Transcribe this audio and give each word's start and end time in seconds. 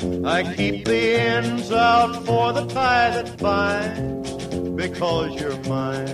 I 0.00 0.42
keep 0.56 0.86
the 0.86 1.20
ends 1.20 1.70
out 1.70 2.24
for 2.24 2.54
the 2.54 2.64
tie 2.72 3.10
that 3.10 3.36
binds. 3.38 4.32
Because 4.74 5.38
you're 5.38 5.58
mine, 5.68 6.08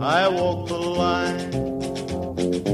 I 0.00 0.26
walk 0.28 0.68
the 0.68 0.78
line. 0.78 1.50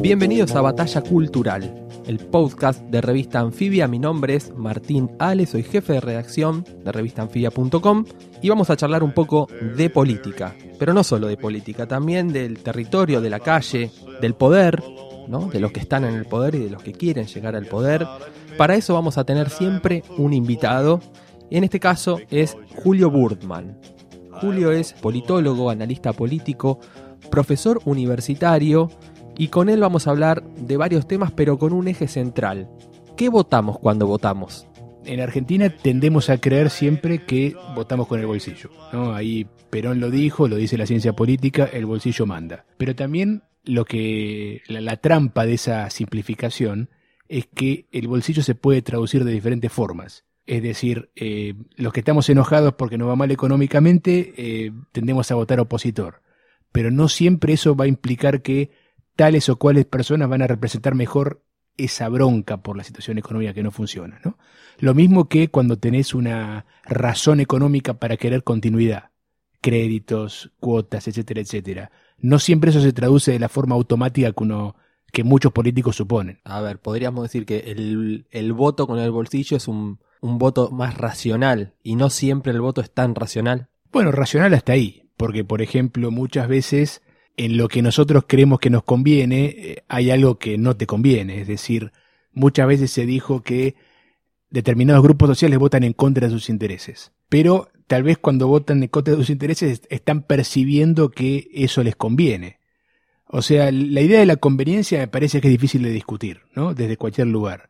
Bienvenidos 0.00 0.54
a 0.54 0.60
Batalla 0.60 1.00
Cultural, 1.00 1.88
el 2.06 2.18
podcast 2.18 2.80
de 2.80 3.00
revista 3.00 3.40
Anfibia. 3.40 3.88
Mi 3.88 3.98
nombre 3.98 4.36
es 4.36 4.54
Martín 4.54 5.10
Ale, 5.18 5.46
soy 5.46 5.64
jefe 5.64 5.94
de 5.94 6.00
redacción 6.00 6.64
de 6.84 6.92
revistaanfibia.com 6.92 8.04
y 8.40 8.48
vamos 8.48 8.70
a 8.70 8.76
charlar 8.76 9.02
un 9.02 9.12
poco 9.12 9.48
de 9.76 9.90
política, 9.90 10.54
pero 10.78 10.94
no 10.94 11.02
solo 11.02 11.26
de 11.26 11.38
política, 11.38 11.88
también 11.88 12.28
del 12.28 12.62
territorio, 12.62 13.20
de 13.20 13.30
la 13.30 13.40
calle, 13.40 13.90
del 14.20 14.34
poder, 14.34 14.80
¿no? 15.28 15.48
de 15.48 15.60
los 15.60 15.72
que 15.72 15.80
están 15.80 16.04
en 16.04 16.14
el 16.14 16.26
poder 16.26 16.54
y 16.54 16.58
de 16.58 16.70
los 16.70 16.82
que 16.82 16.92
quieren 16.92 17.26
llegar 17.26 17.56
al 17.56 17.66
poder. 17.66 18.06
Para 18.56 18.74
eso 18.74 18.94
vamos 18.94 19.18
a 19.18 19.24
tener 19.24 19.50
siempre 19.50 20.02
un 20.18 20.32
invitado, 20.32 21.00
en 21.50 21.64
este 21.64 21.80
caso 21.80 22.18
es 22.30 22.56
Julio 22.82 23.10
Burdman. 23.10 23.78
Julio 24.40 24.70
es 24.70 24.92
politólogo, 24.92 25.68
analista 25.68 26.12
político, 26.12 26.78
profesor 27.30 27.80
universitario 27.84 28.90
y 29.36 29.48
con 29.48 29.68
él 29.68 29.80
vamos 29.80 30.06
a 30.06 30.10
hablar 30.10 30.42
de 30.54 30.76
varios 30.76 31.06
temas 31.06 31.32
pero 31.32 31.58
con 31.58 31.72
un 31.72 31.88
eje 31.88 32.08
central. 32.08 32.68
¿Qué 33.16 33.28
votamos 33.28 33.78
cuando 33.78 34.06
votamos? 34.06 34.66
En 35.04 35.20
Argentina 35.20 35.70
tendemos 35.70 36.30
a 36.30 36.38
creer 36.38 36.70
siempre 36.70 37.24
que 37.24 37.56
votamos 37.74 38.06
con 38.06 38.20
el 38.20 38.26
bolsillo. 38.26 38.70
Ahí 38.92 39.46
Perón 39.70 39.98
lo 39.98 40.10
dijo, 40.10 40.46
lo 40.46 40.56
dice 40.56 40.78
la 40.78 40.86
ciencia 40.86 41.14
política, 41.14 41.68
el 41.72 41.86
bolsillo 41.86 42.26
manda. 42.26 42.64
Pero 42.76 42.94
también 42.94 43.42
lo 43.64 43.84
que 43.84 44.62
la, 44.68 44.96
trampa 44.96 45.46
de 45.46 45.54
esa 45.54 45.88
simplificación 45.90 46.90
es 47.28 47.46
que 47.46 47.86
el 47.92 48.08
bolsillo 48.08 48.42
se 48.42 48.54
puede 48.54 48.82
traducir 48.82 49.24
de 49.24 49.32
diferentes 49.32 49.72
formas. 49.72 50.24
Es 50.46 50.62
decir, 50.62 51.10
eh, 51.14 51.54
los 51.76 51.92
que 51.92 52.00
estamos 52.00 52.28
enojados 52.28 52.74
porque 52.74 52.98
nos 52.98 53.08
va 53.08 53.16
mal 53.16 53.30
económicamente, 53.30 54.34
eh, 54.36 54.72
tendemos 54.92 55.30
a 55.30 55.36
votar 55.36 55.60
opositor. 55.60 56.22
Pero 56.72 56.90
no 56.90 57.08
siempre 57.08 57.52
eso 57.52 57.76
va 57.76 57.84
a 57.84 57.88
implicar 57.88 58.42
que 58.42 58.70
tales 59.16 59.48
o 59.48 59.56
cuales 59.56 59.84
personas 59.84 60.28
van 60.28 60.42
a 60.42 60.46
representar 60.46 60.94
mejor 60.94 61.42
esa 61.76 62.08
bronca 62.08 62.62
por 62.62 62.76
la 62.76 62.84
situación 62.84 63.18
económica 63.18 63.54
que 63.54 63.62
no 63.62 63.70
funciona. 63.70 64.20
¿no? 64.24 64.38
Lo 64.78 64.94
mismo 64.94 65.28
que 65.28 65.48
cuando 65.48 65.78
tenés 65.78 66.14
una 66.14 66.66
razón 66.84 67.40
económica 67.40 67.94
para 67.94 68.16
querer 68.16 68.44
continuidad, 68.44 69.10
créditos, 69.60 70.52
cuotas, 70.60 71.06
etcétera, 71.08 71.40
etcétera. 71.40 71.90
No 72.20 72.38
siempre 72.38 72.70
eso 72.70 72.80
se 72.80 72.92
traduce 72.92 73.32
de 73.32 73.38
la 73.38 73.48
forma 73.48 73.74
automática 73.74 74.32
que 74.32 74.42
uno 74.42 74.76
que 75.12 75.24
muchos 75.24 75.52
políticos 75.52 75.96
suponen. 75.96 76.38
A 76.44 76.60
ver, 76.60 76.78
podríamos 76.78 77.24
decir 77.24 77.44
que 77.44 77.58
el, 77.72 78.26
el 78.30 78.52
voto 78.52 78.86
con 78.86 78.98
el 78.98 79.10
bolsillo 79.10 79.56
es 79.56 79.66
un, 79.66 79.98
un 80.20 80.38
voto 80.38 80.70
más 80.70 80.96
racional 80.96 81.74
y 81.82 81.96
no 81.96 82.10
siempre 82.10 82.52
el 82.52 82.60
voto 82.60 82.80
es 82.80 82.90
tan 82.90 83.14
racional. 83.14 83.68
Bueno, 83.92 84.12
racional 84.12 84.54
hasta 84.54 84.72
ahí, 84.72 85.08
porque 85.16 85.44
por 85.44 85.62
ejemplo 85.62 86.10
muchas 86.10 86.48
veces 86.48 87.02
en 87.36 87.56
lo 87.56 87.68
que 87.68 87.82
nosotros 87.82 88.24
creemos 88.26 88.60
que 88.60 88.70
nos 88.70 88.84
conviene 88.84 89.46
eh, 89.46 89.84
hay 89.88 90.10
algo 90.10 90.38
que 90.38 90.58
no 90.58 90.76
te 90.76 90.86
conviene, 90.86 91.40
es 91.40 91.48
decir, 91.48 91.92
muchas 92.32 92.66
veces 92.66 92.90
se 92.90 93.06
dijo 93.06 93.42
que 93.42 93.74
determinados 94.50 95.02
grupos 95.02 95.28
sociales 95.28 95.58
votan 95.58 95.84
en 95.84 95.92
contra 95.92 96.26
de 96.26 96.32
sus 96.32 96.48
intereses, 96.48 97.12
pero 97.28 97.68
tal 97.90 98.04
vez 98.04 98.18
cuando 98.18 98.46
votan 98.46 98.84
en 98.84 98.88
contra 98.88 99.14
de 99.14 99.18
sus 99.18 99.30
intereses 99.30 99.82
están 99.90 100.22
percibiendo 100.22 101.10
que 101.10 101.50
eso 101.52 101.82
les 101.82 101.96
conviene. 101.96 102.60
O 103.26 103.42
sea, 103.42 103.72
la 103.72 104.00
idea 104.00 104.20
de 104.20 104.26
la 104.26 104.36
conveniencia 104.36 105.00
me 105.00 105.08
parece 105.08 105.40
que 105.40 105.48
es 105.48 105.52
difícil 105.54 105.82
de 105.82 105.90
discutir, 105.90 106.42
¿no? 106.54 106.72
Desde 106.72 106.96
cualquier 106.96 107.26
lugar. 107.26 107.68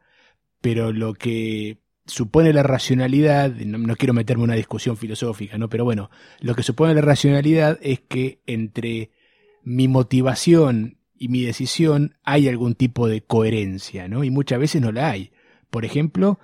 Pero 0.60 0.92
lo 0.92 1.14
que 1.14 1.78
supone 2.04 2.52
la 2.52 2.62
racionalidad, 2.62 3.50
no, 3.50 3.78
no, 3.78 3.96
quiero 3.96 4.12
meterme 4.12 4.42
en 4.42 4.50
una 4.50 4.56
discusión 4.56 4.98
filosófica, 4.98 5.56
¿no? 5.56 5.70
Pero 5.70 5.86
bueno, 5.86 6.10
lo 6.40 6.54
que 6.54 6.64
supone 6.64 6.92
la 6.92 7.00
racionalidad 7.00 7.78
es 7.80 8.00
que 8.00 8.42
entre 8.44 9.12
mi 9.62 9.88
motivación 9.88 10.98
y 11.16 11.28
mi 11.28 11.40
decisión 11.40 12.18
hay 12.24 12.46
algún 12.46 12.74
tipo 12.74 13.08
de 13.08 13.22
coherencia, 13.22 14.06
¿no? 14.06 14.22
Y 14.22 14.28
muchas 14.28 14.58
veces 14.58 14.82
no 14.82 14.92
la 14.92 15.12
hay. 15.12 15.32
Por 15.70 15.86
ejemplo, 15.86 16.38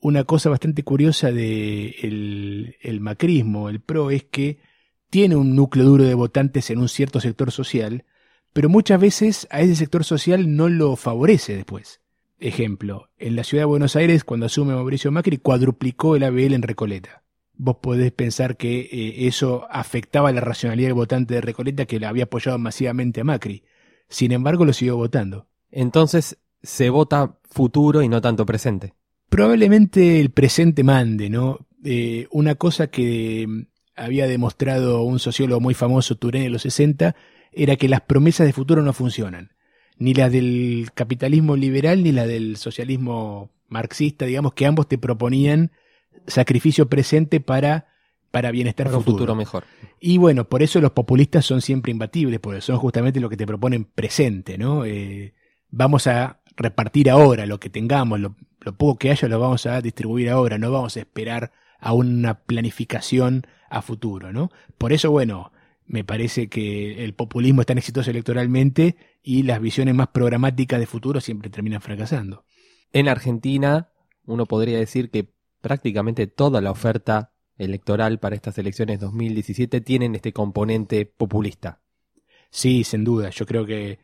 una 0.00 0.24
cosa 0.24 0.50
bastante 0.50 0.82
curiosa 0.82 1.30
de 1.30 1.96
el, 2.02 2.76
el 2.80 3.00
macrismo, 3.00 3.68
el 3.68 3.80
PRO, 3.80 4.10
es 4.10 4.24
que 4.24 4.58
tiene 5.10 5.36
un 5.36 5.54
núcleo 5.54 5.84
duro 5.84 6.04
de 6.04 6.14
votantes 6.14 6.70
en 6.70 6.78
un 6.78 6.88
cierto 6.88 7.20
sector 7.20 7.50
social, 7.50 8.04
pero 8.52 8.68
muchas 8.68 9.00
veces 9.00 9.46
a 9.50 9.60
ese 9.60 9.76
sector 9.76 10.04
social 10.04 10.56
no 10.56 10.68
lo 10.68 10.96
favorece 10.96 11.56
después. 11.56 12.00
Ejemplo, 12.38 13.10
en 13.18 13.36
la 13.36 13.44
ciudad 13.44 13.62
de 13.62 13.66
Buenos 13.66 13.96
Aires, 13.96 14.24
cuando 14.24 14.46
asume 14.46 14.74
Mauricio 14.74 15.12
Macri, 15.12 15.36
cuadruplicó 15.36 16.16
el 16.16 16.22
ABL 16.22 16.54
en 16.54 16.62
Recoleta. 16.62 17.22
Vos 17.54 17.76
podés 17.82 18.12
pensar 18.12 18.56
que 18.56 18.80
eh, 18.80 19.26
eso 19.26 19.66
afectaba 19.70 20.32
la 20.32 20.40
racionalidad 20.40 20.88
del 20.88 20.94
votante 20.94 21.34
de 21.34 21.42
Recoleta 21.42 21.84
que 21.84 22.00
le 22.00 22.06
había 22.06 22.24
apoyado 22.24 22.58
masivamente 22.58 23.20
a 23.20 23.24
Macri. 23.24 23.64
Sin 24.08 24.32
embargo, 24.32 24.64
lo 24.64 24.72
siguió 24.72 24.96
votando. 24.96 25.48
Entonces, 25.70 26.38
se 26.62 26.88
vota 26.88 27.38
futuro 27.50 28.00
y 28.00 28.08
no 28.08 28.22
tanto 28.22 28.46
presente. 28.46 28.94
Probablemente 29.30 30.20
el 30.20 30.30
presente 30.30 30.84
mande, 30.84 31.30
¿no? 31.30 31.66
Eh, 31.84 32.26
una 32.30 32.56
cosa 32.56 32.88
que 32.88 33.46
mm, 33.48 33.62
había 33.96 34.26
demostrado 34.26 35.02
un 35.02 35.18
sociólogo 35.18 35.60
muy 35.60 35.72
famoso, 35.74 36.16
Turén, 36.16 36.42
en 36.42 36.52
los 36.52 36.62
60, 36.62 37.16
era 37.52 37.76
que 37.76 37.88
las 37.88 38.02
promesas 38.02 38.46
de 38.46 38.52
futuro 38.52 38.82
no 38.82 38.92
funcionan. 38.92 39.52
Ni 39.98 40.14
las 40.14 40.32
del 40.32 40.90
capitalismo 40.94 41.56
liberal 41.56 42.02
ni 42.02 42.12
las 42.12 42.26
del 42.26 42.56
socialismo 42.56 43.50
marxista, 43.68 44.26
digamos 44.26 44.54
que 44.54 44.66
ambos 44.66 44.88
te 44.88 44.98
proponían 44.98 45.70
sacrificio 46.26 46.88
presente 46.88 47.40
para, 47.40 47.88
para 48.30 48.50
bienestar 48.50 48.86
Para 48.86 48.98
un 48.98 49.04
futuro. 49.04 49.18
futuro 49.18 49.34
mejor. 49.36 49.64
Y 50.00 50.18
bueno, 50.18 50.48
por 50.48 50.62
eso 50.62 50.80
los 50.80 50.90
populistas 50.92 51.44
son 51.44 51.60
siempre 51.60 51.92
imbatibles, 51.92 52.40
porque 52.40 52.60
son 52.60 52.78
justamente 52.78 53.20
lo 53.20 53.28
que 53.28 53.36
te 53.36 53.46
proponen 53.46 53.84
presente, 53.84 54.58
¿no? 54.58 54.84
Eh, 54.84 55.34
vamos 55.70 56.06
a 56.06 56.39
repartir 56.60 57.10
ahora 57.10 57.46
lo 57.46 57.58
que 57.58 57.70
tengamos, 57.70 58.20
lo, 58.20 58.36
lo 58.60 58.76
poco 58.76 58.98
que 58.98 59.10
haya 59.10 59.28
lo 59.28 59.40
vamos 59.40 59.66
a 59.66 59.80
distribuir 59.80 60.30
ahora, 60.30 60.58
no 60.58 60.70
vamos 60.70 60.96
a 60.96 61.00
esperar 61.00 61.52
a 61.78 61.92
una 61.94 62.40
planificación 62.40 63.46
a 63.70 63.82
futuro, 63.82 64.32
¿no? 64.32 64.50
Por 64.76 64.92
eso, 64.92 65.10
bueno, 65.10 65.52
me 65.86 66.04
parece 66.04 66.48
que 66.48 67.02
el 67.02 67.14
populismo 67.14 67.62
es 67.62 67.66
tan 67.66 67.78
exitoso 67.78 68.10
electoralmente 68.10 68.96
y 69.22 69.42
las 69.42 69.60
visiones 69.60 69.94
más 69.94 70.08
programáticas 70.08 70.78
de 70.78 70.86
futuro 70.86 71.20
siempre 71.20 71.50
terminan 71.50 71.80
fracasando. 71.80 72.44
En 72.92 73.08
Argentina, 73.08 73.88
uno 74.26 74.46
podría 74.46 74.78
decir 74.78 75.10
que 75.10 75.32
prácticamente 75.60 76.26
toda 76.26 76.60
la 76.60 76.70
oferta 76.70 77.32
electoral 77.56 78.18
para 78.18 78.36
estas 78.36 78.58
elecciones 78.58 79.00
2017 79.00 79.80
tienen 79.80 80.14
este 80.14 80.32
componente 80.32 81.06
populista. 81.06 81.80
Sí, 82.50 82.84
sin 82.84 83.04
duda. 83.04 83.30
Yo 83.30 83.46
creo 83.46 83.64
que 83.66 83.98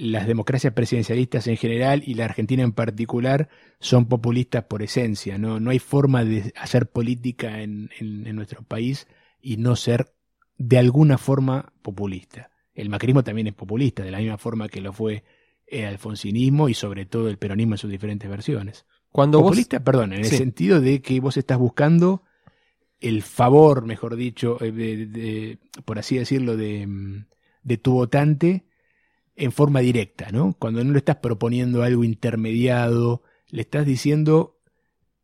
las 0.00 0.26
democracias 0.26 0.72
presidencialistas 0.72 1.46
en 1.46 1.56
general 1.58 2.02
y 2.06 2.14
la 2.14 2.24
Argentina 2.24 2.62
en 2.62 2.72
particular 2.72 3.48
son 3.80 4.06
populistas 4.06 4.64
por 4.64 4.82
esencia. 4.82 5.36
No, 5.36 5.60
no 5.60 5.70
hay 5.70 5.78
forma 5.78 6.24
de 6.24 6.52
hacer 6.56 6.86
política 6.90 7.60
en, 7.60 7.90
en, 7.98 8.26
en 8.26 8.34
nuestro 8.36 8.62
país 8.62 9.06
y 9.42 9.58
no 9.58 9.76
ser 9.76 10.12
de 10.56 10.78
alguna 10.78 11.18
forma 11.18 11.72
populista. 11.82 12.50
El 12.74 12.88
macrismo 12.88 13.22
también 13.22 13.48
es 13.48 13.54
populista, 13.54 14.02
de 14.02 14.10
la 14.10 14.18
misma 14.18 14.38
forma 14.38 14.68
que 14.68 14.80
lo 14.80 14.92
fue 14.92 15.22
el 15.66 15.84
alfonsinismo 15.84 16.68
y 16.68 16.74
sobre 16.74 17.04
todo 17.04 17.28
el 17.28 17.36
peronismo 17.38 17.74
en 17.74 17.78
sus 17.78 17.90
diferentes 17.90 18.28
versiones. 18.28 18.86
Cuando 19.12 19.40
populista, 19.40 19.78
vos... 19.78 19.84
perdón, 19.84 20.12
en 20.14 20.24
Sí. 20.24 20.30
el 20.32 20.38
sentido 20.38 20.80
de 20.80 21.02
que 21.02 21.20
vos 21.20 21.36
estás 21.36 21.58
buscando 21.58 22.22
el 23.00 23.22
favor, 23.22 23.84
mejor 23.86 24.16
dicho, 24.16 24.56
eh, 24.62 24.72
de- 24.72 25.06
de- 25.06 25.58
por 25.84 25.98
así 25.98 26.16
decirlo, 26.16 26.56
de, 26.56 26.86
mm, 26.86 27.26
de 27.62 27.76
tu 27.78 27.92
votante 27.92 28.64
en 29.36 29.52
forma 29.52 29.80
directa, 29.80 30.28
¿no? 30.32 30.54
Cuando 30.58 30.82
no 30.84 30.92
le 30.92 30.98
estás 30.98 31.16
proponiendo 31.16 31.82
algo 31.82 32.04
intermediado, 32.04 33.22
le 33.50 33.62
estás 33.62 33.86
diciendo 33.86 34.56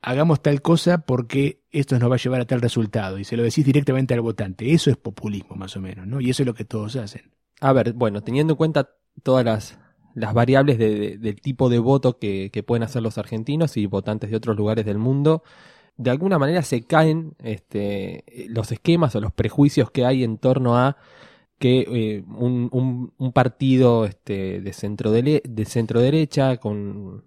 hagamos 0.03 0.41
tal 0.41 0.63
cosa 0.63 0.99
porque 0.99 1.65
esto 1.73 1.99
nos 1.99 2.09
va 2.11 2.15
a 2.15 2.19
llevar 2.19 2.41
a 2.41 2.47
tal 2.47 2.61
resultado 2.61 3.19
y 3.19 3.25
se 3.25 3.37
lo 3.37 3.43
decís 3.43 3.65
directamente 3.65 4.15
al 4.15 4.21
votante. 4.21 4.73
Eso 4.73 4.91
es 4.91 4.97
populismo 4.97 5.57
más 5.57 5.77
o 5.77 5.81
menos, 5.81 6.07
¿no? 6.07 6.21
Y 6.21 6.31
eso 6.31 6.43
es 6.43 6.47
lo 6.47 6.55
que 6.55 6.65
todos 6.65 6.95
hacen. 6.97 7.33
A 7.61 7.73
ver, 7.73 7.93
bueno, 7.93 8.23
teniendo 8.23 8.53
en 8.53 8.57
cuenta 8.57 8.91
todas 9.25 9.45
las, 9.45 9.79
las 10.15 10.33
variables 10.33 10.79
de- 10.79 10.95
de- 10.95 11.19
del 11.19 11.41
tipo 11.41 11.69
de 11.69 11.79
voto 11.81 12.19
que, 12.19 12.51
que 12.53 12.63
pueden 12.63 12.85
hacer 12.85 13.03
los 13.03 13.19
argentinos 13.19 13.77
y 13.77 13.87
votantes 13.87 14.31
de 14.31 14.37
otros 14.37 14.57
lugares 14.57 14.85
del 14.87 14.99
mundo, 14.99 15.43
de 15.97 16.11
alguna 16.11 16.39
manera 16.39 16.63
se 16.63 16.83
caen 16.85 17.35
este, 17.43 18.25
los 18.49 18.71
esquemas 18.71 19.17
o 19.17 19.21
los 19.21 19.33
prejuicios 19.33 19.91
que 19.91 20.05
hay 20.05 20.23
en 20.23 20.39
torno 20.39 20.77
a 20.77 20.99
que 21.59 21.87
eh, 21.89 22.25
un, 22.29 23.13
un, 23.17 23.33
partido 23.33 24.05
este, 24.05 24.61
de, 24.61 24.73
centro 24.73 25.11
de, 25.11 25.43
de 25.45 25.65
centro 25.65 26.01
derecha, 26.01 26.59
con 26.59 27.25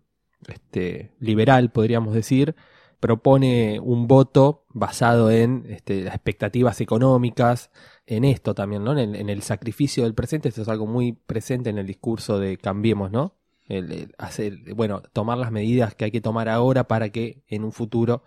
este, 0.47 1.11
liberal 1.19 1.71
podríamos 1.71 2.13
decir, 2.13 2.55
propone 2.99 3.79
un 3.79 4.07
voto 4.07 4.65
basado 4.69 5.31
en 5.31 5.65
este, 5.69 6.03
las 6.03 6.15
expectativas 6.15 6.81
económicas, 6.81 7.71
en 8.05 8.25
esto 8.25 8.53
también, 8.53 8.83
¿no? 8.83 8.97
En, 8.97 9.29
el 9.29 9.41
sacrificio 9.41 10.03
del 10.03 10.15
presente, 10.15 10.49
esto 10.49 10.63
es 10.63 10.67
algo 10.67 10.87
muy 10.87 11.13
presente 11.13 11.69
en 11.69 11.77
el 11.77 11.85
discurso 11.87 12.39
de 12.39 12.57
Cambiemos, 12.57 13.11
¿no? 13.11 13.35
El, 13.67 14.13
hacer, 14.17 14.73
bueno, 14.75 15.01
tomar 15.13 15.37
las 15.37 15.51
medidas 15.51 15.95
que 15.95 16.05
hay 16.05 16.11
que 16.11 16.21
tomar 16.21 16.49
ahora 16.49 16.87
para 16.87 17.09
que 17.09 17.43
en 17.47 17.63
un 17.63 17.71
futuro 17.71 18.23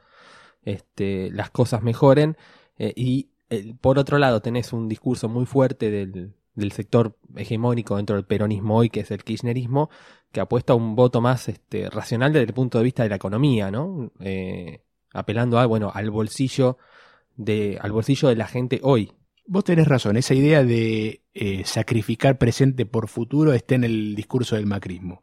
este, 0.62 1.30
las 1.32 1.50
cosas 1.50 1.82
mejoren. 1.82 2.36
Eh, 2.78 2.92
y 2.96 3.31
por 3.80 3.98
otro 3.98 4.18
lado, 4.18 4.40
tenés 4.40 4.72
un 4.72 4.88
discurso 4.88 5.28
muy 5.28 5.46
fuerte 5.46 5.90
del, 5.90 6.34
del 6.54 6.72
sector 6.72 7.16
hegemónico 7.36 7.96
dentro 7.96 8.16
del 8.16 8.24
peronismo 8.24 8.76
hoy, 8.76 8.90
que 8.90 9.00
es 9.00 9.10
el 9.10 9.24
kirchnerismo, 9.24 9.90
que 10.30 10.40
apuesta 10.40 10.72
a 10.72 10.76
un 10.76 10.94
voto 10.94 11.20
más 11.20 11.48
este, 11.48 11.88
racional 11.90 12.32
desde 12.32 12.46
el 12.46 12.54
punto 12.54 12.78
de 12.78 12.84
vista 12.84 13.02
de 13.02 13.08
la 13.08 13.16
economía, 13.16 13.70
¿no? 13.70 14.12
Eh, 14.20 14.82
apelando 15.12 15.58
a, 15.58 15.66
bueno, 15.66 15.90
al 15.92 16.10
bolsillo 16.10 16.78
de, 17.36 17.78
al 17.80 17.92
bolsillo 17.92 18.28
de 18.28 18.36
la 18.36 18.46
gente 18.46 18.80
hoy. 18.82 19.12
Vos 19.46 19.64
tenés 19.64 19.88
razón, 19.88 20.16
esa 20.16 20.34
idea 20.34 20.64
de 20.64 21.22
eh, 21.34 21.62
sacrificar 21.64 22.38
presente 22.38 22.86
por 22.86 23.08
futuro 23.08 23.52
está 23.52 23.74
en 23.74 23.84
el 23.84 24.14
discurso 24.14 24.56
del 24.56 24.66
macrismo. 24.66 25.22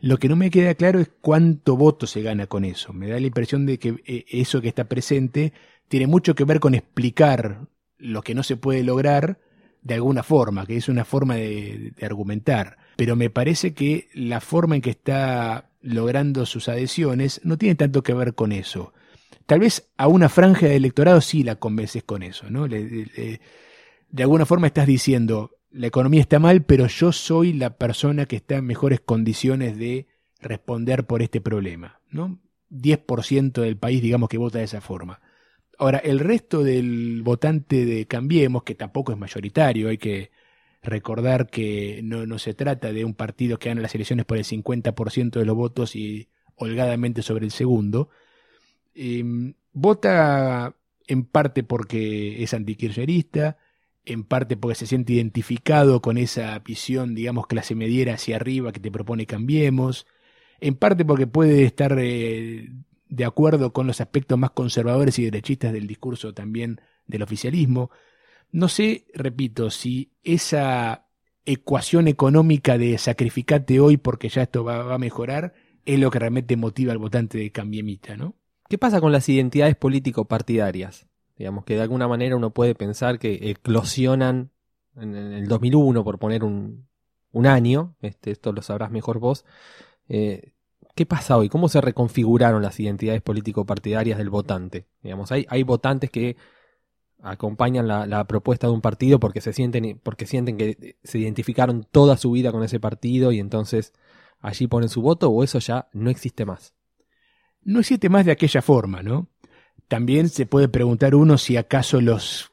Lo 0.00 0.16
que 0.18 0.28
no 0.28 0.36
me 0.36 0.50
queda 0.50 0.74
claro 0.74 1.00
es 1.00 1.10
cuánto 1.20 1.76
voto 1.76 2.06
se 2.06 2.22
gana 2.22 2.46
con 2.46 2.64
eso. 2.64 2.92
Me 2.92 3.08
da 3.08 3.18
la 3.18 3.26
impresión 3.26 3.66
de 3.66 3.78
que 3.78 3.96
eh, 4.06 4.24
eso 4.28 4.60
que 4.60 4.68
está 4.68 4.88
presente 4.88 5.52
tiene 5.88 6.06
mucho 6.06 6.34
que 6.34 6.44
ver 6.44 6.60
con 6.60 6.74
explicar 6.74 7.66
lo 7.98 8.22
que 8.22 8.34
no 8.34 8.42
se 8.42 8.56
puede 8.56 8.82
lograr 8.82 9.40
de 9.82 9.94
alguna 9.94 10.22
forma, 10.22 10.66
que 10.66 10.76
es 10.76 10.88
una 10.88 11.04
forma 11.04 11.36
de, 11.36 11.92
argumentar. 12.02 12.76
Pero 12.96 13.16
me 13.16 13.30
parece 13.30 13.74
que 13.74 14.08
la 14.12 14.40
forma 14.40 14.76
en 14.76 14.82
que 14.82 14.90
está 14.90 15.70
logrando 15.80 16.46
sus 16.46 16.68
adhesiones 16.68 17.40
no 17.44 17.56
tiene 17.56 17.74
tanto 17.74 18.02
que 18.02 18.14
ver 18.14 18.34
con 18.34 18.52
eso. 18.52 18.92
Tal 19.46 19.60
vez 19.60 19.88
a 19.96 20.08
una 20.08 20.28
franja 20.28 20.66
de 20.66 20.76
electorado 20.76 21.20
sí 21.20 21.42
la 21.42 21.56
convences 21.56 22.02
con 22.04 22.22
eso, 22.22 22.50
¿no? 22.50 22.68
de 22.68 24.22
alguna 24.22 24.46
forma 24.46 24.66
estás 24.66 24.86
diciendo, 24.86 25.52
la 25.70 25.86
economía 25.86 26.20
está 26.20 26.38
mal, 26.38 26.64
pero 26.64 26.86
yo 26.86 27.12
soy 27.12 27.52
la 27.52 27.76
persona 27.76 28.26
que 28.26 28.36
está 28.36 28.56
en 28.56 28.66
mejores 28.66 29.00
condiciones 29.00 29.78
de 29.78 30.06
responder 30.40 31.06
por 31.06 31.22
este 31.22 31.40
problema, 31.40 32.00
¿no? 32.10 32.38
10% 32.70 33.52
del 33.52 33.76
país, 33.76 34.02
digamos, 34.02 34.28
que 34.28 34.38
vota 34.38 34.58
de 34.58 34.64
esa 34.64 34.80
forma. 34.80 35.20
Ahora, 35.78 35.98
el 35.98 36.18
resto 36.18 36.64
del 36.64 37.22
votante 37.22 37.84
de 37.84 38.06
Cambiemos, 38.06 38.64
que 38.64 38.74
tampoco 38.74 39.12
es 39.12 39.18
mayoritario, 39.18 39.88
hay 39.88 39.98
que 39.98 40.32
recordar 40.82 41.48
que 41.48 42.00
no, 42.02 42.26
no 42.26 42.38
se 42.38 42.54
trata 42.54 42.92
de 42.92 43.04
un 43.04 43.14
partido 43.14 43.58
que 43.58 43.68
gana 43.68 43.80
las 43.80 43.94
elecciones 43.94 44.26
por 44.26 44.38
el 44.38 44.44
50% 44.44 45.38
de 45.38 45.44
los 45.44 45.56
votos 45.56 45.94
y 45.94 46.28
holgadamente 46.56 47.22
sobre 47.22 47.44
el 47.44 47.52
segundo, 47.52 48.10
em, 48.94 49.54
vota 49.72 50.74
en 51.06 51.24
parte 51.24 51.62
porque 51.62 52.42
es 52.42 52.54
antikirchnerista, 52.54 53.58
en 54.04 54.24
parte 54.24 54.56
porque 54.56 54.74
se 54.74 54.86
siente 54.86 55.12
identificado 55.12 56.00
con 56.02 56.18
esa 56.18 56.58
visión, 56.60 57.14
digamos, 57.14 57.46
clase 57.46 57.74
mediera 57.74 58.14
hacia 58.14 58.36
arriba 58.36 58.72
que 58.72 58.80
te 58.80 58.90
propone 58.90 59.26
Cambiemos, 59.26 60.06
en 60.60 60.74
parte 60.74 61.04
porque 61.04 61.26
puede 61.26 61.64
estar 61.64 61.96
eh, 62.00 62.68
de 63.08 63.24
acuerdo 63.24 63.72
con 63.72 63.86
los 63.86 64.00
aspectos 64.00 64.38
más 64.38 64.50
conservadores 64.50 65.18
y 65.18 65.24
derechistas 65.24 65.72
del 65.72 65.86
discurso 65.86 66.34
también 66.34 66.80
del 67.06 67.22
oficialismo. 67.22 67.90
No 68.50 68.68
sé, 68.68 69.06
repito, 69.14 69.70
si 69.70 70.12
esa 70.22 71.06
ecuación 71.44 72.08
económica 72.08 72.76
de 72.76 72.98
sacrificate 72.98 73.80
hoy 73.80 73.96
porque 73.96 74.28
ya 74.28 74.42
esto 74.42 74.64
va, 74.64 74.94
a 74.94 74.98
mejorar 74.98 75.54
es 75.84 75.98
lo 75.98 76.10
que 76.10 76.18
realmente 76.18 76.56
motiva 76.56 76.92
al 76.92 76.98
votante 76.98 77.38
de 77.38 77.50
Cambiemita, 77.50 78.16
¿no? 78.16 78.34
¿Qué 78.68 78.76
pasa 78.76 79.00
con 79.00 79.12
las 79.12 79.26
identidades 79.30 79.74
político-partidarias? 79.74 81.06
Digamos 81.38 81.64
que 81.64 81.76
de 81.76 81.82
alguna 81.82 82.06
manera 82.06 82.36
uno 82.36 82.50
puede 82.50 82.74
pensar 82.74 83.18
que 83.18 83.50
eclosionan 83.50 84.50
en 84.96 85.14
el 85.14 85.48
2001, 85.48 86.04
por 86.04 86.18
poner 86.18 86.44
un, 86.44 86.86
un 87.32 87.46
año, 87.46 87.96
este, 88.02 88.30
esto 88.30 88.52
lo 88.52 88.60
sabrás 88.60 88.90
mejor 88.90 89.18
vos, 89.18 89.46
eh, 90.08 90.52
¿Qué 90.98 91.06
pasa 91.06 91.36
hoy? 91.36 91.48
¿Cómo 91.48 91.68
se 91.68 91.80
reconfiguraron 91.80 92.60
las 92.60 92.80
identidades 92.80 93.22
político-partidarias 93.22 94.18
del 94.18 94.30
votante? 94.30 94.88
Digamos, 95.00 95.30
hay, 95.30 95.46
hay 95.48 95.62
votantes 95.62 96.10
que 96.10 96.36
acompañan 97.22 97.86
la, 97.86 98.24
propuesta 98.24 98.66
de 98.66 98.72
un 98.72 98.80
partido 98.80 99.20
porque 99.20 99.40
se 99.40 99.52
sienten, 99.52 100.00
porque 100.02 100.26
sienten 100.26 100.56
que 100.56 100.96
se 101.04 101.20
identificaron 101.20 101.86
toda 101.88 102.16
su 102.16 102.32
vida 102.32 102.50
con 102.50 102.64
ese 102.64 102.80
partido 102.80 103.30
y 103.30 103.38
entonces 103.38 103.92
allí 104.40 104.66
ponen 104.66 104.88
su 104.88 105.00
voto 105.00 105.30
o 105.30 105.44
eso 105.44 105.60
ya 105.60 105.88
no 105.92 106.10
existe 106.10 106.44
más. 106.44 106.74
No 107.62 107.78
existe 107.78 108.08
más 108.08 108.26
de 108.26 108.32
aquella 108.32 108.60
forma, 108.60 109.00
¿no? 109.04 109.28
También 109.86 110.28
se 110.28 110.46
puede 110.46 110.66
preguntar 110.66 111.14
uno 111.14 111.38
si 111.38 111.56
acaso 111.56 112.00
los 112.00 112.50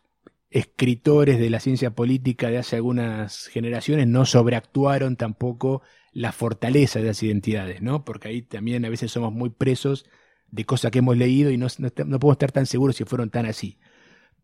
escritores 0.52 1.40
de 1.40 1.50
la 1.50 1.60
ciencia 1.60 1.96
política 1.96 2.52
de 2.52 2.60
hace 2.60 2.76
algunas 2.76 3.48
generaciones 3.48 4.06
no 4.06 4.24
sobreactuaron 4.24 5.16
tampoco 5.16 5.82
la 6.16 6.32
fortaleza 6.32 7.00
de 7.00 7.08
las 7.08 7.22
identidades, 7.22 7.82
¿no? 7.82 8.06
Porque 8.06 8.30
ahí 8.30 8.42
también 8.42 8.86
a 8.86 8.90
veces 8.90 9.12
somos 9.12 9.34
muy 9.34 9.50
presos 9.50 10.06
de 10.50 10.66
cosas 10.66 10.90
que 10.90 11.00
hemos 11.00 11.18
leído 11.18 11.52
y 11.52 11.58
no, 11.58 11.68
podemos 11.68 12.32
estar 12.32 12.54
tan 12.54 12.66
seguros 12.66 12.96
si 12.96 13.04
fueron 13.04 13.30
tan 13.30 13.46
así. 13.46 13.78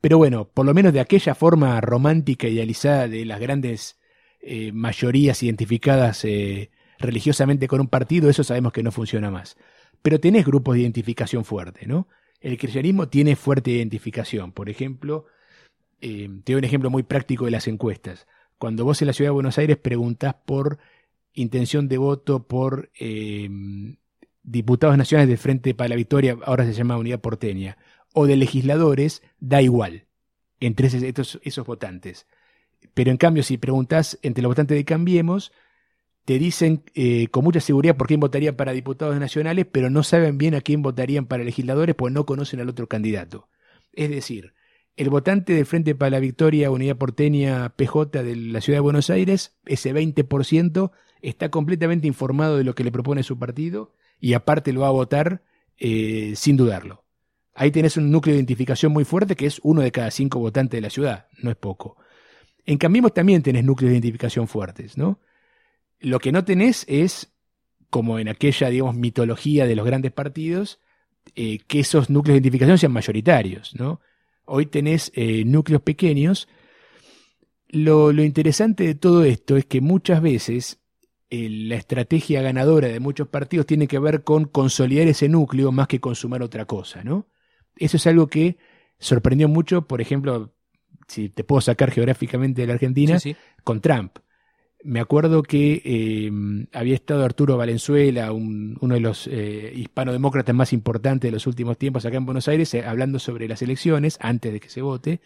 Pero 0.01 0.17
bueno, 0.17 0.49
por 0.49 0.65
lo 0.65 0.73
menos 0.73 0.91
de 0.91 0.99
aquella 0.99 1.33
forma 1.33 1.79
romántica 1.79 2.49
idealizada 2.49 3.07
de 3.07 3.23
las 3.23 3.39
grandes 3.39 3.97
eh, 4.41 4.73
mayorías 4.73 5.41
identificadas 5.43 6.25
eh, 6.25 6.71
religiosamente 6.99 7.69
con 7.69 7.79
un 7.79 7.87
partido, 7.87 8.29
eso 8.29 8.43
sabemos 8.43 8.73
que 8.73 8.83
no 8.83 8.91
funciona 8.91 9.31
más. 9.31 9.55
Pero 10.01 10.19
tenés 10.19 10.45
grupos 10.45 10.75
de 10.75 10.81
identificación 10.81 11.45
fuerte, 11.45 11.87
¿no? 11.87 12.09
El 12.41 12.57
cristianismo 12.57 13.07
tiene 13.07 13.37
fuerte 13.37 13.71
identificación. 13.71 14.51
Por 14.51 14.69
ejemplo, 14.69 15.25
eh, 16.01 16.29
te 16.43 16.51
doy 16.51 16.59
un 16.59 16.65
ejemplo 16.65 16.89
muy 16.89 17.03
práctico 17.03 17.45
de 17.45 17.51
las 17.51 17.69
encuestas. 17.69 18.27
Cuando 18.57 18.83
vos 18.83 19.01
en 19.01 19.07
la 19.07 19.13
ciudad 19.13 19.29
de 19.29 19.35
Buenos 19.35 19.57
Aires 19.57 19.77
preguntás 19.77 20.33
por 20.33 20.79
intención 21.33 21.87
de 21.87 21.97
voto 21.97 22.47
por 22.47 22.91
eh, 22.99 23.49
diputados 24.43 24.97
nacionales 24.97 25.29
del 25.29 25.37
Frente 25.37 25.73
para 25.73 25.89
la 25.89 25.95
Victoria, 25.95 26.37
ahora 26.45 26.65
se 26.65 26.73
llama 26.73 26.97
Unidad 26.97 27.21
Porteña, 27.21 27.77
o 28.13 28.25
de 28.25 28.35
legisladores, 28.35 29.21
da 29.39 29.61
igual 29.61 30.05
entre 30.59 30.87
esos, 30.87 31.39
esos 31.43 31.65
votantes. 31.65 32.27
Pero 32.93 33.11
en 33.11 33.17
cambio, 33.17 33.43
si 33.43 33.57
preguntas 33.57 34.19
entre 34.21 34.41
los 34.41 34.49
votantes 34.49 34.77
de 34.77 34.85
Cambiemos, 34.85 35.51
te 36.25 36.37
dicen 36.37 36.83
eh, 36.93 37.27
con 37.27 37.43
mucha 37.43 37.59
seguridad 37.59 37.97
por 37.97 38.07
quién 38.07 38.19
votarían 38.19 38.55
para 38.55 38.73
diputados 38.73 39.19
nacionales, 39.19 39.65
pero 39.71 39.89
no 39.89 40.03
saben 40.03 40.37
bien 40.37 40.55
a 40.55 40.61
quién 40.61 40.81
votarían 40.81 41.25
para 41.25 41.43
legisladores, 41.43 41.95
pues 41.95 42.13
no 42.13 42.25
conocen 42.25 42.59
al 42.59 42.69
otro 42.69 42.87
candidato. 42.87 43.49
Es 43.93 44.09
decir, 44.09 44.53
el 44.95 45.09
votante 45.09 45.53
del 45.53 45.65
Frente 45.65 45.95
para 45.95 46.11
la 46.11 46.19
Victoria, 46.19 46.71
Unidad 46.71 46.97
Porteña, 46.97 47.69
PJ 47.75 48.23
de 48.23 48.35
la 48.35 48.61
Ciudad 48.61 48.77
de 48.77 48.81
Buenos 48.81 49.09
Aires, 49.09 49.57
ese 49.65 49.93
20%, 49.93 50.91
está 51.21 51.49
completamente 51.49 52.07
informado 52.07 52.57
de 52.57 52.63
lo 52.63 52.75
que 52.75 52.83
le 52.83 52.91
propone 52.91 53.23
su 53.23 53.37
partido 53.37 53.93
y 54.19 54.33
aparte 54.33 54.73
lo 54.73 54.81
va 54.81 54.87
a 54.87 54.91
votar 54.91 55.43
eh, 55.77 56.33
sin 56.35 56.57
dudarlo. 56.57 57.03
Ahí 57.53 57.71
tenés 57.71 57.97
un 57.97 58.11
núcleo 58.11 58.33
de 58.33 58.39
identificación 58.39 58.91
muy 58.91 59.03
fuerte 59.03 59.35
que 59.35 59.45
es 59.45 59.59
uno 59.63 59.81
de 59.81 59.91
cada 59.91 60.11
cinco 60.11 60.39
votantes 60.39 60.77
de 60.77 60.81
la 60.81 60.89
ciudad, 60.89 61.27
no 61.41 61.51
es 61.51 61.57
poco. 61.57 61.97
En 62.65 62.77
Cambiemos 62.77 63.13
también 63.13 63.41
tenés 63.41 63.63
núcleos 63.63 63.89
de 63.89 63.95
identificación 63.95 64.47
fuertes, 64.47 64.97
¿no? 64.97 65.19
Lo 65.99 66.19
que 66.19 66.31
no 66.31 66.45
tenés 66.45 66.85
es, 66.87 67.33
como 67.89 68.19
en 68.19 68.29
aquella, 68.29 68.69
digamos, 68.69 68.95
mitología 68.95 69.65
de 69.65 69.75
los 69.75 69.85
grandes 69.85 70.11
partidos, 70.11 70.79
eh, 71.35 71.59
que 71.67 71.79
esos 71.79 72.09
núcleos 72.09 72.35
de 72.35 72.37
identificación 72.39 72.77
sean 72.77 72.91
mayoritarios, 72.91 73.75
¿no? 73.75 73.99
Hoy 74.53 74.65
tenés 74.65 75.11
eh, 75.15 75.45
núcleos 75.45 75.81
pequeños. 75.81 76.47
Lo, 77.69 78.11
lo 78.11 78.23
interesante 78.23 78.83
de 78.83 78.95
todo 78.95 79.23
esto 79.23 79.55
es 79.55 79.65
que 79.65 79.79
muchas 79.79 80.21
veces 80.21 80.81
la 81.29 81.75
estrategia 81.75 82.41
ganadora 82.41 82.89
de 82.89 82.99
muchos 82.99 83.29
partidos 83.29 83.65
tiene 83.65 83.87
que 83.87 83.99
ver 83.99 84.23
con 84.23 84.45
consolidar 84.45 85.07
ese 85.07 85.29
núcleo 85.29 85.71
más 85.71 85.87
que 85.87 86.01
consumar 86.01 86.43
otra 86.43 86.65
cosa, 86.65 87.03
¿no? 87.05 87.29
Eso 87.77 87.95
es 87.95 88.05
algo 88.05 88.27
que 88.27 88.57
sorprendió 88.99 89.47
mucho, 89.47 89.87
por 89.87 90.01
ejemplo, 90.01 90.53
si 91.07 91.29
te 91.29 91.45
puedo 91.45 91.61
sacar 91.61 91.91
geográficamente 91.91 92.61
de 92.61 92.67
la 92.67 92.73
Argentina, 92.73 93.17
con 93.63 93.79
Trump. 93.79 94.17
Me 94.83 94.99
acuerdo 94.99 95.43
que 95.43 95.81
eh, 95.85 96.31
había 96.73 96.95
estado 96.95 97.23
Arturo 97.23 97.55
Valenzuela, 97.55 98.31
uno 98.31 98.95
de 98.95 98.99
los 98.99 99.27
eh, 99.27 99.71
hispanodemócratas 99.75 100.55
más 100.55 100.73
importantes 100.73 101.27
de 101.27 101.31
los 101.31 101.45
últimos 101.45 101.77
tiempos 101.77 102.05
acá 102.05 102.17
en 102.17 102.25
Buenos 102.25 102.47
Aires, 102.47 102.73
eh, 102.73 102.83
hablando 102.83 103.19
sobre 103.19 103.47
las 103.47 103.61
elecciones 103.61 104.17
antes 104.21 104.51
de 104.51 104.59
que 104.59 104.69
se 104.69 104.81
vote, 104.81 105.21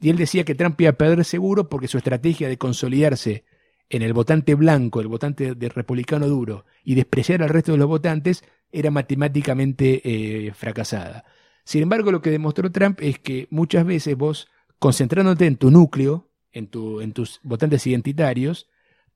y 0.00 0.10
él 0.10 0.16
decía 0.16 0.44
que 0.44 0.54
Trump 0.54 0.80
iba 0.80 0.90
a 0.90 0.94
perder 0.94 1.24
seguro 1.24 1.68
porque 1.68 1.88
su 1.88 1.98
estrategia 1.98 2.48
de 2.48 2.56
consolidarse 2.56 3.44
en 3.88 4.02
el 4.02 4.12
votante 4.12 4.54
blanco, 4.54 5.00
el 5.00 5.08
votante 5.08 5.56
de 5.56 5.68
republicano 5.68 6.28
duro, 6.28 6.64
y 6.84 6.94
despreciar 6.94 7.42
al 7.42 7.48
resto 7.48 7.72
de 7.72 7.78
los 7.78 7.88
votantes, 7.88 8.44
era 8.70 8.92
matemáticamente 8.92 10.02
eh, 10.04 10.52
fracasada. 10.54 11.24
Sin 11.64 11.82
embargo, 11.82 12.12
lo 12.12 12.22
que 12.22 12.30
demostró 12.30 12.70
Trump 12.70 13.00
es 13.02 13.18
que 13.18 13.48
muchas 13.50 13.84
veces 13.84 14.16
vos, 14.16 14.48
concentrándote 14.78 15.46
en 15.46 15.56
tu 15.56 15.72
núcleo, 15.72 16.28
en 16.52 16.68
tus 16.68 17.40
votantes 17.42 17.86
identitarios, 17.86 18.69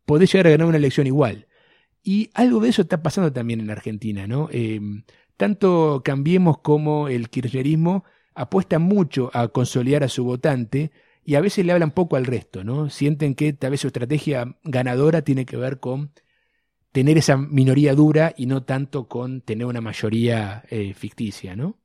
podés 0.04 0.32
llegar 0.32 0.48
a 0.48 0.50
ganar 0.50 0.66
una 0.66 0.78
elección 0.78 1.06
igual. 1.06 1.46
Y 2.02 2.30
algo 2.34 2.60
de 2.60 2.68
eso 2.68 2.82
está 2.82 3.02
pasando 3.02 3.32
también 3.32 3.60
en 3.60 3.70
Argentina, 3.70 4.26
¿no? 4.26 4.48
Eh, 4.52 4.80
tanto 5.36 6.02
Cambiemos 6.04 6.58
como 6.58 7.08
el 7.08 7.30
kirchnerismo 7.30 8.04
apuestan 8.34 8.82
mucho 8.82 9.30
a 9.32 9.48
consolidar 9.48 10.04
a 10.04 10.08
su 10.08 10.24
votante 10.24 10.90
y 11.24 11.36
a 11.36 11.40
veces 11.40 11.64
le 11.64 11.72
hablan 11.72 11.92
poco 11.92 12.16
al 12.16 12.26
resto, 12.26 12.64
¿no? 12.64 12.90
Sienten 12.90 13.34
que 13.34 13.52
tal 13.52 13.70
vez 13.70 13.80
su 13.80 13.86
estrategia 13.86 14.56
ganadora 14.64 15.22
tiene 15.22 15.46
que 15.46 15.56
ver 15.56 15.80
con 15.80 16.12
tener 16.92 17.18
esa 17.18 17.36
minoría 17.36 17.94
dura 17.94 18.34
y 18.36 18.46
no 18.46 18.62
tanto 18.62 19.08
con 19.08 19.40
tener 19.40 19.66
una 19.66 19.80
mayoría 19.80 20.62
eh, 20.70 20.94
ficticia, 20.94 21.56
¿no? 21.56 21.78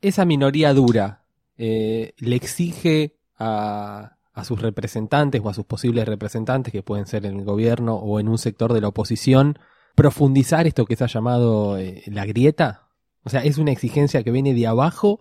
Esa 0.00 0.24
minoría 0.24 0.72
dura 0.72 1.24
eh, 1.56 2.14
le 2.18 2.36
exige 2.36 3.16
a, 3.36 4.13
a 4.34 4.44
sus 4.44 4.60
representantes 4.60 5.40
o 5.42 5.48
a 5.48 5.54
sus 5.54 5.64
posibles 5.64 6.06
representantes, 6.06 6.72
que 6.72 6.82
pueden 6.82 7.06
ser 7.06 7.24
en 7.24 7.38
el 7.38 7.44
gobierno 7.44 7.94
o 7.94 8.20
en 8.20 8.28
un 8.28 8.38
sector 8.38 8.72
de 8.72 8.80
la 8.80 8.88
oposición, 8.88 9.58
profundizar 9.94 10.66
esto 10.66 10.84
que 10.84 10.96
se 10.96 11.04
ha 11.04 11.08
llamado 11.08 11.78
eh, 11.78 12.02
la 12.06 12.26
grieta? 12.26 12.88
O 13.22 13.30
sea, 13.30 13.42
¿es 13.42 13.58
una 13.58 13.72
exigencia 13.72 14.22
que 14.22 14.30
viene 14.30 14.52
de 14.52 14.66
abajo 14.66 15.18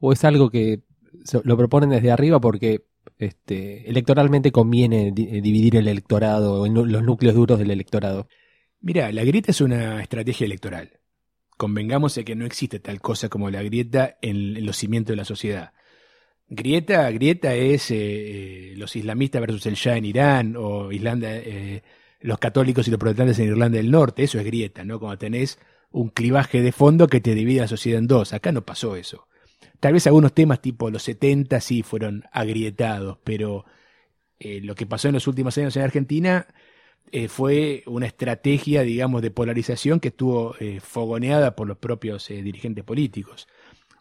o 0.00 0.12
es 0.12 0.24
algo 0.24 0.50
que 0.50 0.82
lo 1.44 1.56
proponen 1.56 1.90
desde 1.90 2.10
arriba 2.10 2.40
porque 2.40 2.86
este, 3.18 3.88
electoralmente 3.88 4.50
conviene 4.50 5.08
eh, 5.08 5.12
dividir 5.12 5.76
el 5.76 5.88
electorado, 5.88 6.66
los 6.66 7.02
núcleos 7.02 7.34
duros 7.34 7.58
del 7.58 7.70
electorado? 7.70 8.28
Mira, 8.80 9.10
la 9.12 9.24
grieta 9.24 9.50
es 9.50 9.60
una 9.60 10.02
estrategia 10.02 10.44
electoral. 10.46 11.00
Convengamos 11.56 12.14
de 12.16 12.24
que 12.24 12.34
no 12.34 12.44
existe 12.44 12.80
tal 12.80 13.00
cosa 13.00 13.28
como 13.28 13.50
la 13.50 13.62
grieta 13.62 14.18
en, 14.20 14.66
los 14.66 14.76
cimientos 14.76 15.12
de 15.12 15.16
la 15.16 15.24
sociedad. 15.24 15.72
Grieta, 16.48 17.10
grieta 17.10 17.54
es 17.54 17.90
eh, 17.90 17.96
eh, 17.96 18.74
los 18.76 18.94
islamistas 18.96 19.40
versus 19.40 19.66
el 19.66 19.74
Shah 19.74 19.96
en 19.96 20.04
Irán 20.04 20.56
o 20.56 20.92
Islanda, 20.92 21.30
los 22.20 22.38
católicos 22.38 22.86
y 22.86 22.90
los 22.90 23.00
protestantes 23.00 23.38
en 23.38 23.48
Irlanda 23.48 23.78
del 23.78 23.90
Norte. 23.90 24.24
Eso 24.24 24.38
es 24.38 24.44
grieta, 24.44 24.84
¿no? 24.84 24.98
Cuando 24.98 25.18
tenés 25.18 25.58
un 25.90 26.08
clivaje 26.08 26.60
de 26.60 26.72
fondo 26.72 27.06
que 27.06 27.20
te 27.20 27.34
divide 27.34 27.60
la 27.60 27.68
sociedad 27.68 27.98
en 27.98 28.08
dos. 28.08 28.32
Acá 28.32 28.52
no 28.52 28.64
pasó 28.64 28.96
eso. 28.96 29.28
Tal 29.80 29.92
vez 29.92 30.06
algunos 30.06 30.32
temas 30.32 30.60
tipo 30.60 30.90
los 30.90 31.02
70 31.02 31.60
sí 31.60 31.82
fueron 31.82 32.24
agrietados, 32.32 33.18
pero 33.22 33.64
eh, 34.38 34.60
lo 34.60 34.74
que 34.74 34.86
pasó 34.86 35.08
en 35.08 35.14
los 35.14 35.26
últimos 35.28 35.56
años 35.58 35.76
en 35.76 35.82
Argentina 35.82 36.48
eh, 37.12 37.28
fue 37.28 37.84
una 37.86 38.06
estrategia, 38.06 38.82
digamos, 38.82 39.22
de 39.22 39.30
polarización 39.30 40.00
que 40.00 40.08
estuvo 40.08 40.56
eh, 40.58 40.80
fogoneada 40.80 41.54
por 41.54 41.68
los 41.68 41.78
propios 41.78 42.28
dirigentes 42.28 42.82
políticos. 42.82 43.46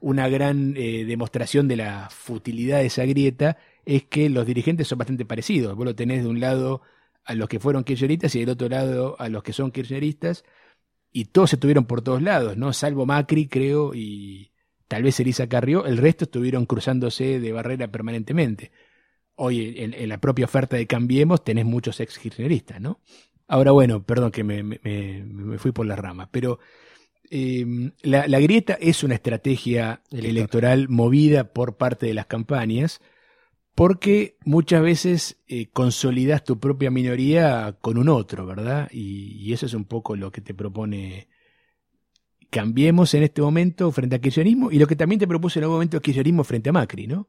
Una 0.03 0.27
gran 0.27 0.74
demostración 0.74 1.69
de 1.69 1.77
la 1.77 2.10
futilidad 2.12 2.79
de 2.79 2.88
esa 2.88 3.05
grieta 3.05 3.57
es 3.86 4.03
que 4.03 4.29
los 4.29 4.45
dirigentes 4.45 4.88
son 4.88 4.98
bastante 4.98 5.24
parecidos. 5.24 5.75
Vos 5.77 5.86
lo 5.86 5.95
tenés 5.95 6.24
de 6.24 6.29
un 6.29 6.41
lado 6.41 6.81
a 7.24 7.36
los 7.36 7.48
que 7.48 7.60
fueron 7.60 7.86
kirchneristas 7.86 8.36
y 8.36 8.41
del 8.41 8.50
otro 8.50 8.67
lado 8.67 9.15
a 9.17 9.29
los 9.29 9.43
que 9.43 9.53
son 9.53 9.72
kirchneristas, 9.72 10.43
y 11.12 11.25
todos 11.25 11.53
estuvieron 11.53 11.86
por 11.86 12.01
todos 12.01 12.22
lados, 12.22 12.57
¿no? 12.57 12.74
Salvo 12.74 13.05
Macri, 13.05 13.48
creo, 13.48 13.93
y, 13.93 14.51
tal 14.88 15.03
vez 15.03 15.19
Elisa 15.19 15.48
Carrió, 15.48 15.86
el 15.86 15.98
resto 15.98 16.25
estuvieron 16.25 16.65
cruzándose 16.65 17.39
de 17.39 17.51
barrera 17.51 17.88
permanentemente. 17.88 18.72
Hoy 19.36 19.75
en, 19.77 20.10
la 20.10 20.19
propia 20.19 20.45
oferta 20.45 20.75
de 20.75 20.88
Cambiemos 20.88 21.43
tenés 21.43 21.65
muchos 21.65 22.00
ex 22.00 22.17
kirchneristas, 22.19 22.81
¿no? 22.81 23.00
Ahora 23.48 23.72
bueno, 23.72 24.03
perdón 24.03 24.31
que 24.31 24.43
me, 24.43 25.57
fui 25.57 25.72
por 25.72 25.86
la 25.86 25.95
rama, 25.95 26.29
pero 26.31 26.60
em, 27.30 27.92
la, 28.01 28.39
grieta 28.39 28.74
es 28.74 29.03
una 29.03 29.15
estrategia 29.15 30.01
electoral. 30.12 30.89
movida 30.89 31.53
por 31.53 31.77
parte 31.77 32.06
de 32.06 32.13
las 32.13 32.25
campañas 32.27 33.01
porque 33.75 34.38
muchas 34.46 34.84
veces 34.84 35.44
eh, 35.48 35.68
consolidas 35.72 36.44
tu 36.44 36.60
propia 36.60 36.92
minoría 36.92 37.77
con 37.82 37.98
un 37.98 38.08
otro, 38.10 38.46
¿verdad? 38.46 38.89
Y, 38.92 39.38
y, 39.39 39.53
eso 39.53 39.65
es 39.65 39.74
un 39.74 39.86
poco 39.86 40.15
lo 40.15 40.32
que 40.32 40.42
te 40.42 40.53
propone 40.53 41.27
cambiemos 42.53 43.13
en 43.15 43.24
este 43.24 43.42
momento 43.42 43.92
frente 43.92 44.15
al 44.15 44.22
kirchnerismo 44.22 44.72
y 44.72 44.77
lo 44.77 44.86
que 44.86 44.96
también 44.96 45.20
te 45.20 45.27
propuso 45.27 45.58
en 45.58 45.63
algún 45.63 45.77
momento 45.77 45.98
el 45.98 46.03
kirchnerismo 46.03 46.44
frente 46.44 46.70
a 46.70 46.74
Macri, 46.74 47.08
¿no? 47.08 47.27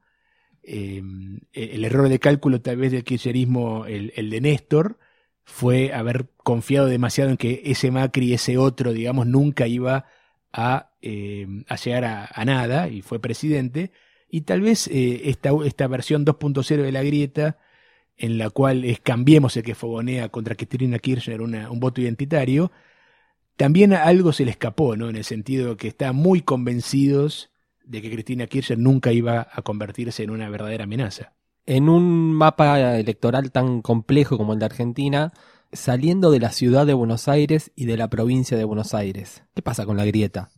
Em, 0.62 1.40
el 1.52 1.84
error 1.84 2.08
de 2.08 2.18
cálculo 2.18 2.60
tal 2.60 2.76
vez 2.76 2.92
del 2.92 3.04
kirchnerismo, 3.04 3.86
el, 3.86 4.30
de 4.30 4.40
Néstor, 4.40 4.98
fue 5.44 5.92
haber 5.92 6.28
confiado 6.42 6.86
demasiado 6.86 7.30
en 7.30 7.36
que 7.36 7.62
ese 7.66 7.90
Macri, 7.90 8.32
ese 8.34 8.58
otro, 8.58 8.92
digamos, 8.92 9.26
nunca 9.26 9.66
iba 9.66 10.06
a, 10.52 10.90
em, 11.02 11.64
llegar 11.84 12.04
a, 12.04 12.44
nada 12.44 12.88
y 12.88 13.02
fue 13.02 13.20
presidente. 13.20 13.92
Y 14.28 14.42
tal 14.42 14.62
vez 14.62 14.88
eh, 14.88 15.22
esta, 15.30 15.50
esta 15.64 15.86
versión 15.86 16.24
2.0 16.24 16.82
de 16.82 16.92
la 16.92 17.02
grieta, 17.02 17.58
en 18.16 18.38
la 18.38 18.50
cual 18.50 18.84
es 18.84 19.00
cambiemos 19.00 19.56
el 19.56 19.64
que 19.64 19.74
fogonea 19.74 20.28
contra 20.28 20.54
Cristina 20.54 20.98
Kirchner 20.98 21.42
un 21.42 21.80
voto 21.80 22.00
identitario, 22.00 22.72
también 23.56 23.92
algo 23.92 24.32
se 24.32 24.44
le 24.44 24.50
escapó, 24.50 24.96
¿no? 24.96 25.08
En 25.08 25.16
el 25.16 25.24
sentido 25.24 25.76
que 25.76 25.88
están 25.88 26.16
muy 26.16 26.42
convencidos 26.42 27.50
de 27.84 28.02
que 28.02 28.10
Cristina 28.10 28.46
Kirchner 28.46 28.78
nunca 28.78 29.12
iba 29.12 29.48
a 29.52 29.62
convertirse 29.62 30.22
en 30.22 30.30
una 30.30 30.48
verdadera 30.48 30.84
amenaza. 30.84 31.34
En 31.66 31.88
un 31.88 32.32
mapa 32.32 32.98
electoral 32.98 33.50
tan 33.50 33.80
complejo 33.80 34.36
como 34.36 34.52
el 34.52 34.58
de 34.58 34.66
Argentina, 34.66 35.32
saliendo 35.72 36.30
de 36.30 36.40
la 36.40 36.52
ciudad 36.52 36.86
de 36.86 36.92
Buenos 36.92 37.26
Aires 37.26 37.72
y 37.74 37.86
de 37.86 37.96
la 37.96 38.10
provincia 38.10 38.56
de 38.56 38.64
Buenos 38.64 38.92
Aires, 38.92 39.44
¿qué 39.54 39.62
pasa 39.62 39.86
con 39.86 39.96
la 39.96 40.04
grieta? 40.04 40.50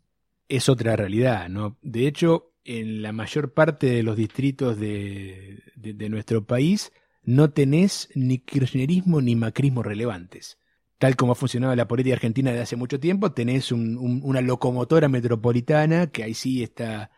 Es 0.48 0.68
otra 0.68 0.96
realidad, 0.96 1.48
¿no? 1.48 1.76
De 1.82 2.08
hecho, 2.08 2.52
en 2.64 3.02
la 3.02 3.12
mayor 3.12 3.54
parte 3.54 3.86
de 3.86 4.02
los 4.02 4.16
distritos 4.16 4.78
de, 4.78 5.62
nuestro 6.10 6.44
país 6.44 6.92
no 7.22 7.50
tenés 7.50 8.08
ni 8.14 8.38
kirchnerismo 8.38 9.20
ni 9.20 9.36
macrismo 9.36 9.82
relevantes 9.82 10.58
tal 10.98 11.14
como 11.14 11.32
ha 11.32 11.36
funcionado 11.36 11.75
la 11.76 11.88
política 11.88 12.14
argentina 12.14 12.50
desde 12.50 12.62
hace 12.62 12.76
mucho 12.76 12.98
tiempo, 12.98 13.32
tenés 13.32 13.70
una 13.70 14.40
locomotora 14.40 15.08
metropolitana 15.08 16.06
que 16.06 16.25
ahí 16.25 16.32
sí 16.32 16.62
está 16.62 17.10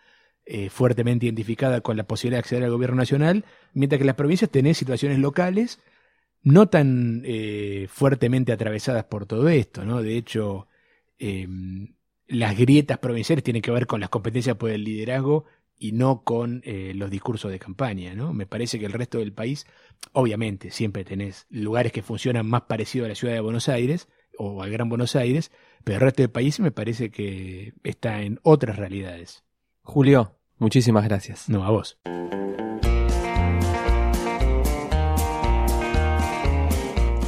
eh, 0.51 0.71
fuertemente 0.71 1.27
identificada 1.27 1.83
con 1.83 1.99
la 1.99 2.05
posibilidad 2.05 2.39
de 2.39 2.41
acceder 2.41 2.65
al 2.65 2.71
gobierno 2.71 2.97
nacional, 2.97 3.45
mientras 3.75 3.99
que 3.99 4.07
las 4.07 4.15
provincias 4.15 4.51
tenés 4.51 4.79
situaciones 4.79 5.19
locales 5.19 5.79
no 6.43 6.71
tan 6.71 7.23
eh, 7.27 7.87
fuertemente 7.91 8.53
atravesadas 8.53 9.05
por 9.05 9.27
todo 9.27 9.51
esto, 9.51 9.85
¿no? 9.85 10.01
De 10.01 10.17
hecho, 10.17 10.67
em, 11.19 11.95
las 12.29 12.57
grietas 12.57 12.99
provinciales 12.99 13.45
tienen 13.45 13.61
que 13.61 13.71
ver 13.71 13.87
con 13.87 14.01
las 14.01 14.09
competencias 14.09 14.57
por 14.57 14.71
el 14.71 14.85
liderazgo 14.85 15.45
y 15.79 15.93
no 15.93 16.25
con 16.25 16.63
eh, 16.65 16.93
los 16.95 17.11
discursos 17.11 17.51
de 17.51 17.59
campaña, 17.59 18.15
¿no? 18.15 18.33
Me 18.33 18.47
parece 18.47 18.79
que 18.79 18.87
el 18.87 18.93
resto 18.95 19.19
del 19.19 19.35
país, 19.35 19.67
obviamente, 20.13 20.71
siempre 20.71 21.05
tenés 21.05 21.47
lugares 21.51 21.93
que 21.93 22.03
funcionan 22.03 22.47
más 22.47 22.63
parecido 22.63 23.05
a 23.05 23.09
la 23.09 23.15
ciudad 23.15 23.35
de 23.35 23.41
Buenos 23.41 23.69
Aires 23.69 24.09
o 24.39 24.63
al 24.63 24.71
Gran 24.71 24.89
Buenos 24.89 25.15
Aires, 25.15 25.51
pero 25.85 25.97
el 25.97 26.03
resto 26.05 26.23
del 26.23 26.31
país 26.31 26.59
me 26.61 26.71
parece 26.71 27.11
que 27.11 27.75
está 27.85 28.23
en 28.23 28.41
otras 28.43 28.77
realidades. 28.77 29.45
Julio, 29.83 30.38
muchísimas 30.59 31.05
gracias. 31.05 31.49
No, 31.49 31.65
a 31.65 31.71
vos. 31.71 31.99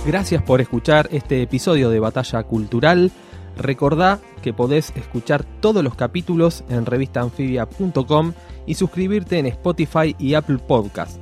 Gracias 0.06 0.42
por 0.42 0.60
escuchar 0.60 1.08
este 1.12 1.42
episodio 1.42 1.90
de 1.90 2.00
Batalla 2.00 2.42
Cultural. 2.44 3.12
Recordá 3.56 4.18
que 4.42 4.54
podés 4.54 4.92
escuchar 4.96 5.44
todos 5.60 5.84
los 5.84 5.94
capítulos 5.94 6.64
en 6.70 6.86
revistanfibia.com 6.86 8.32
y 8.66 8.74
suscribirte 8.74 9.38
en 9.38 9.46
Spotify 9.46 10.16
y 10.18 10.34
Apple 10.34 10.58
Podcast. 10.58 11.20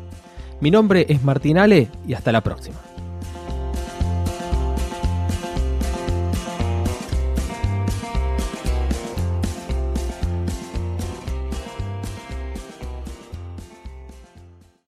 Mi 0.60 0.70
nombre 0.70 1.06
es 1.08 1.22
Martín 1.24 1.58
Ale 1.58 1.88
y 2.06 2.14
hasta 2.14 2.32
la 2.32 2.42
próxima. 2.42 2.87